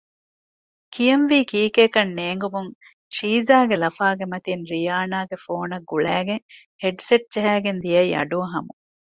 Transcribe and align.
ކިޔަންވީ 0.93 1.39
ކީކޭ 1.51 1.83
ކަން 1.95 2.11
ނޭނގުމުން 2.19 2.71
ޝީޒާގެ 3.15 3.75
ލަފާގެ 3.83 4.25
މަތިން 4.33 4.63
ރިޔާނާގެ 4.71 5.37
ފޯނަށް 5.45 5.87
ގުޅައިގެން 5.89 6.43
ހެޑްސެޓް 6.81 7.25
ޖަހައިގެން 7.33 7.79
ދިޔައީ 7.83 8.11
އަޑުއަހަމުން 8.17 8.81